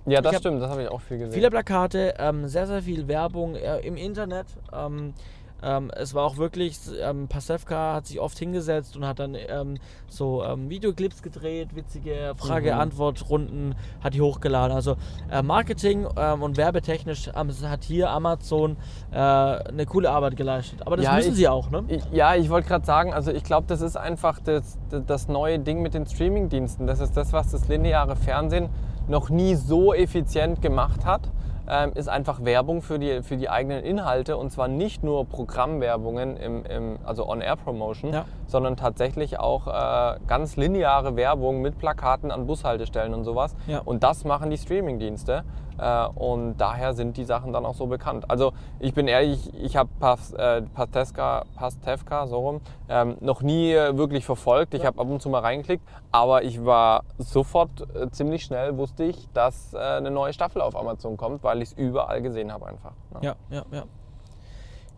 [0.07, 1.33] Ja, das stimmt, das habe ich auch viel gesehen.
[1.33, 4.47] viele Plakate, ähm, sehr, sehr viel Werbung äh, im Internet.
[4.73, 5.15] Ähm,
[5.65, 9.77] ähm, es war auch wirklich, ähm, Pasewka hat sich oft hingesetzt und hat dann ähm,
[10.09, 14.75] so ähm, Videoclips gedreht, witzige Frage-Antwort-Runden hat die hochgeladen.
[14.75, 14.97] Also
[15.31, 18.77] äh, Marketing ähm, und werbetechnisch hat hier Amazon
[19.11, 20.81] äh, eine coole Arbeit geleistet.
[20.87, 21.85] Aber das Ja, müssen ich- sie auch, ne?
[21.89, 25.59] Ich, ja, ich wollte gerade sagen, also ich glaube, das ist einfach das, das neue
[25.59, 26.87] Ding mit den Streamingdiensten.
[26.87, 28.69] Das ist das, was das lineare Fernsehen
[29.09, 31.31] noch nie so effizient gemacht hat.
[31.69, 36.37] Ähm, ist einfach Werbung für die, für die eigenen Inhalte und zwar nicht nur Programmwerbungen,
[36.37, 38.25] im, im, also On-Air-Promotion, Ja.
[38.47, 43.57] sondern tatsächlich auch äh, ganz lineare Werbung mit Plakaten an Bushaltestellen und sowas.
[43.67, 43.81] Ja.
[43.85, 45.45] Und das machen die Streamingdienste
[45.79, 48.27] äh, und daher sind die Sachen dann auch so bekannt.
[48.31, 53.73] Also ich bin ehrlich, ich habe Pas, äh, Pastewka, Pastewka so rum, ähm, noch nie
[53.73, 54.75] äh, wirklich verfolgt.
[54.75, 59.05] Ich habe ab und zu mal reingeklickt, aber ich war sofort äh, ziemlich schnell, wusste
[59.05, 62.67] ich, dass äh, eine neue Staffel auf Amazon kommt, weil ich es überall gesehen habe
[62.67, 62.93] einfach.
[63.13, 63.21] ne?
[63.23, 63.85] Ja, ja, ja.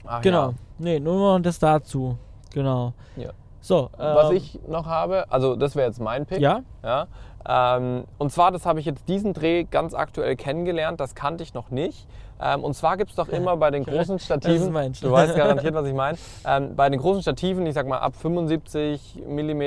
[0.07, 0.49] Ach, Genau.
[0.51, 0.55] Ja.
[0.79, 2.17] Nee, nur noch das dazu.
[2.53, 2.93] Genau.
[3.17, 3.31] Ja.
[3.61, 6.39] So, Was ähm, ich noch habe, also das wäre jetzt mein Pick.
[6.41, 7.09] Ja, Ja,
[7.49, 11.53] ähm, und zwar, das habe ich jetzt diesen Dreh ganz aktuell kennengelernt, das kannte ich
[11.55, 12.07] noch nicht.
[12.41, 15.87] Ähm, und zwar gibt es doch immer bei den großen Stativen, du weißt garantiert, was
[15.87, 19.63] ich meine, ähm, bei den großen Stativen, ich sag mal ab 75 mm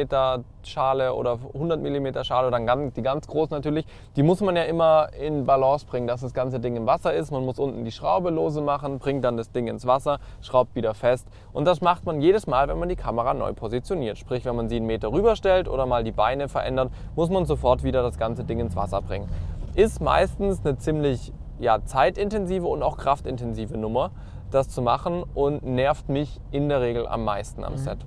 [0.63, 4.55] Schale oder 100 mm Schale oder dann ganz, die ganz großen natürlich, die muss man
[4.55, 7.31] ja immer in Balance bringen, dass das ganze Ding im Wasser ist.
[7.31, 10.93] Man muss unten die Schraube lose machen, bringt dann das Ding ins Wasser, schraubt wieder
[10.93, 11.27] fest.
[11.53, 14.17] Und das macht man jedes Mal, wenn man die Kamera neu positioniert.
[14.17, 17.83] Sprich, wenn man sie einen Meter rüberstellt oder mal die Beine verändert, muss man sofort
[17.83, 19.29] wieder das ganze Ding ins Wasser bringen.
[19.75, 24.11] Ist meistens eine ziemlich ja, zeitintensive und auch kraftintensive Nummer,
[24.51, 27.99] das zu machen und nervt mich in der Regel am meisten am Set.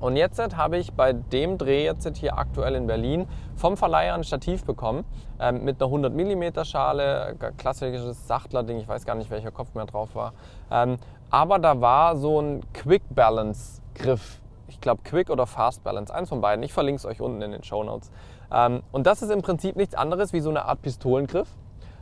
[0.00, 4.22] Und jetzt habe ich bei dem Dreh jetzt hier aktuell in Berlin vom Verleiher ein
[4.22, 5.04] Stativ bekommen
[5.40, 9.86] ähm, mit einer 100 mm Schale, klassisches Sachtler-Ding, ich weiß gar nicht, welcher Kopf mehr
[9.86, 10.34] drauf war.
[10.70, 10.98] Ähm,
[11.30, 14.40] aber da war so ein Quick Balance Griff.
[14.68, 16.62] Ich glaube Quick oder Fast Balance, eins von beiden.
[16.62, 18.12] Ich verlinke es euch unten in den Show Notes.
[18.52, 21.48] Ähm, und das ist im Prinzip nichts anderes wie so eine Art Pistolengriff.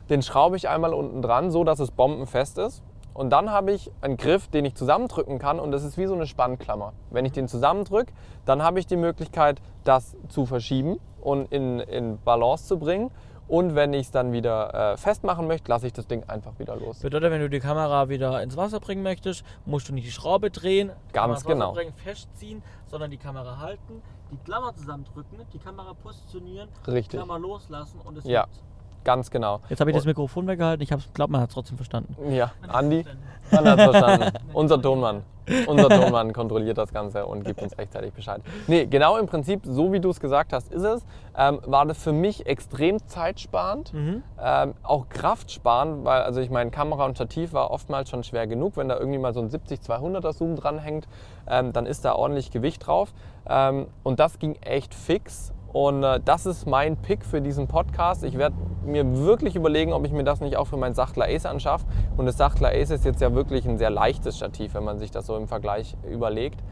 [0.09, 2.83] Den schraube ich einmal unten dran, so dass es bombenfest ist.
[3.13, 6.13] Und dann habe ich einen Griff, den ich zusammendrücken kann und das ist wie so
[6.13, 6.93] eine Spannklammer.
[7.09, 8.13] Wenn ich den zusammendrücke,
[8.45, 13.09] dann habe ich die Möglichkeit, das zu verschieben und in, in Balance zu bringen.
[13.47, 16.75] Und wenn ich es dann wieder äh, festmachen möchte, lasse ich das Ding einfach wieder
[16.75, 16.99] los.
[16.99, 20.51] Bedeutet, wenn du die Kamera wieder ins Wasser bringen möchtest, musst du nicht die Schraube
[20.51, 21.71] drehen, Ganz genau.
[21.73, 27.07] bringen, festziehen, sondern die Kamera halten, die Klammer zusammendrücken, die Kamera positionieren, Richtig.
[27.11, 28.43] die Klammer loslassen und es Ja.
[28.43, 28.63] liegt.
[29.07, 29.61] Ganz genau.
[29.69, 32.13] Jetzt habe ich das Mikrofon weggehalten, ich glaube, man hat es trotzdem verstanden.
[32.29, 33.05] Ja, Andi,
[33.51, 34.37] man hat verstanden.
[34.51, 35.23] Unser Tonmann.
[35.65, 38.41] Unser Tonmann kontrolliert das Ganze und gibt uns rechtzeitig Bescheid.
[38.67, 41.05] Nee, genau im Prinzip, so wie du es gesagt hast, ist es.
[41.37, 44.23] Ähm, war das für mich extrem zeitsparend, Mhm.
[44.43, 48.75] ähm, auch kraftsparend, weil also ich meine, Kamera und Stativ war oftmals schon schwer genug.
[48.75, 51.07] Wenn da irgendwie mal so ein 70-200er Zoom dranhängt,
[51.47, 53.13] ähm, dann ist da ordentlich Gewicht drauf.
[53.47, 55.53] Ähm, und das ging echt fix.
[55.77, 58.23] Und äh, das ist mein Pick für diesen Podcast.
[58.23, 61.45] Ich werde mir wirklich überlegen, ob ich mir das nicht auch für mein Sachtler Ace
[61.45, 61.85] anschaffe.
[62.17, 65.11] Und das Sachtler Ace ist jetzt ja wirklich ein sehr leichtes Stativ, wenn man sich
[65.11, 66.63] das so im Vergleich überlegt.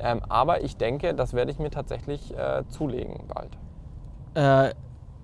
[0.00, 3.56] Ähm, aber ich denke, das werde ich mir tatsächlich äh, zulegen bald.
[4.34, 4.74] Äh,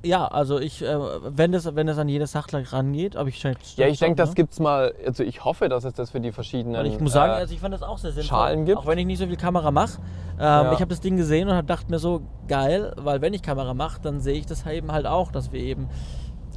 [0.04, 3.54] ja, also ich, äh, wenn das, wenn das an jedes Sachtler rangeht, aber ich schon-
[3.76, 4.34] Ja, ich denke, das ne?
[4.36, 7.32] gibt's mal, also ich hoffe, dass es das für die verschiedenen Und ich muss sagen,
[7.32, 8.28] äh, also ich fand das auch sehr sinnvoll.
[8.38, 8.78] Schalen gibt.
[8.78, 9.98] Auch wenn ich nicht so viel Kamera mache.
[10.34, 10.72] Ähm, Ja.
[10.72, 13.72] Ich habe das Ding gesehen und hab- dachte mir so, geil, weil wenn ich Kamera
[13.74, 15.88] mache, dann sehe ich das eben halt auch, dass wir eben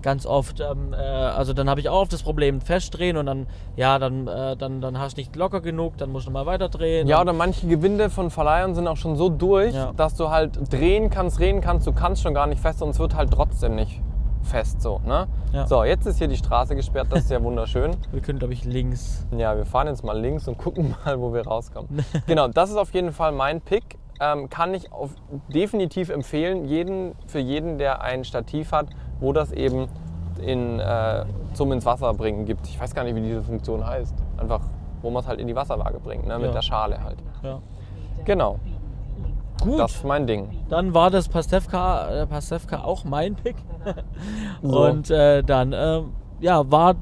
[0.03, 3.47] ganz oft, ähm, äh, also dann habe ich auch oft das Problem, festdrehen und dann,
[3.75, 6.69] ja, dann, äh, dann, dann hast du nicht locker genug, dann musst du mal weiter
[6.69, 7.07] drehen.
[7.07, 9.93] Ja, oder manche Gewinde von Verleihern sind auch schon so durch, Ja.
[9.95, 12.99] dass du halt drehen kannst, drehen kannst, du kannst schon gar nicht fest und es
[12.99, 14.01] wird halt trotzdem nicht
[14.43, 15.01] fest so.
[15.05, 15.27] Ne?
[15.51, 15.67] Ja.
[15.67, 17.91] So, jetzt ist hier die Straße gesperrt, das ist ja wunderschön.
[18.11, 19.25] wir können, glaube ich, links.
[19.35, 21.89] Ja, wir fahren jetzt mal links und gucken mal, wo wir rauskommen.
[22.27, 23.97] genau, das ist auf jeden Fall mein Pick.
[24.19, 25.11] Ähm, kann ich auf,
[25.53, 28.87] definitiv empfehlen, jeden, für jeden, der ein Stativ hat,
[29.19, 29.87] wo das eben
[30.41, 32.67] in, äh, zum ins Wasser bringen gibt.
[32.67, 34.15] Ich weiß gar nicht, wie diese Funktion heißt.
[34.37, 34.61] Einfach,
[35.01, 36.37] wo man es halt in die Wasserwaage bringt, ne?
[36.37, 36.51] mit Ja.
[36.53, 37.17] der Schale halt.
[37.43, 37.59] Ja.
[38.25, 38.59] Genau,
[39.61, 40.49] Gut, das ist mein Ding.
[40.69, 43.55] dann war das Pastewka, äh, Pastewka auch mein Pick.
[44.61, 44.85] So.
[44.85, 46.95] Und äh, dann, ähm, ja, war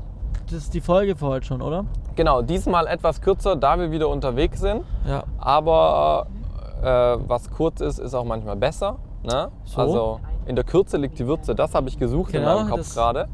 [0.51, 1.85] das die Folge für heute schon, oder?
[2.15, 4.83] Genau, diesmal etwas kürzer, da wir wieder unterwegs sind.
[5.07, 5.23] Ja.
[5.37, 6.27] Aber
[6.81, 6.85] äh,
[7.27, 8.97] was kurz ist, ist auch manchmal besser.
[9.23, 9.49] Ne?
[9.65, 9.81] So.
[9.81, 12.93] Also in der Kürze liegt die Würze, das habe ich gesucht Genau, in meinem Kopf
[12.93, 13.27] gerade.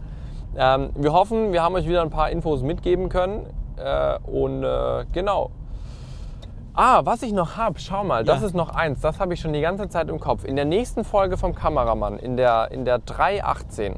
[0.56, 3.46] Ähm, wir hoffen, wir haben euch wieder ein paar Infos mitgeben können.
[3.78, 5.52] Äh, und äh, genau.
[6.74, 8.48] Ah, was ich noch habe, schau mal, das Ja.
[8.48, 10.46] ist noch eins, das habe ich schon die ganze Zeit im Kopf.
[10.46, 13.98] In der nächsten Folge vom Kameramann, in der, in der 318,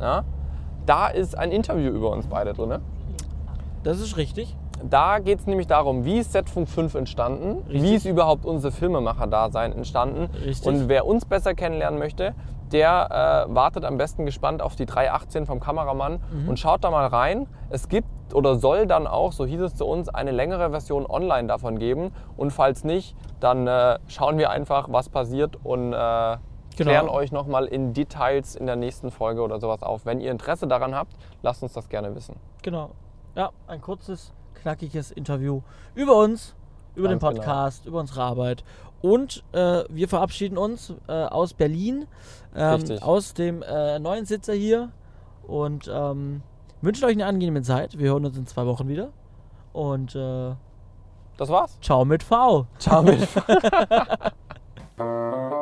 [0.00, 0.24] ja,
[0.84, 2.80] da ist ein Interview über uns beide drin.
[3.82, 4.56] Das ist richtig.
[4.88, 7.82] Da geht es nämlich darum, wie ist Setfunk 5 entstanden, Richtig.
[7.82, 10.28] wie ist überhaupt unser Filmemacher-Dasein entstanden.
[10.44, 10.66] Richtig.
[10.66, 12.34] Und wer uns besser kennenlernen möchte,
[12.72, 16.48] der äh, wartet am besten gespannt auf die 318 vom Kameramann Mhm.
[16.48, 17.46] und schaut da mal rein.
[17.70, 21.48] Es gibt oder soll dann auch, so hieß es zu uns, eine längere Version online
[21.48, 22.12] davon geben.
[22.38, 26.36] Und falls nicht, dann äh, schauen wir einfach, was passiert und äh,
[26.74, 26.88] Genau.
[26.90, 30.06] klären euch nochmal in Details in der nächsten Folge oder sowas auf.
[30.06, 32.36] Wenn ihr Interesse daran habt, lasst uns das gerne wissen.
[32.62, 32.92] Genau.
[33.34, 34.32] Ja, ein kurzes,
[34.62, 35.60] knackiges Interview
[35.94, 36.54] über uns,
[36.94, 37.40] über Ganz den genau.
[37.40, 38.64] Podcast, über unsere Arbeit.
[39.00, 42.06] Und äh, wir verabschieden uns äh, aus Berlin,
[42.54, 44.90] ähm, aus dem äh, neuen Sitzer hier
[45.46, 46.42] und ähm,
[46.82, 47.98] wünschen euch eine angenehme Zeit.
[47.98, 49.08] Wir hören uns in zwei Wochen wieder.
[49.72, 50.54] Und äh,
[51.36, 51.78] Das war's.
[51.80, 52.66] ciao mit V.
[52.78, 53.26] Ciao mit.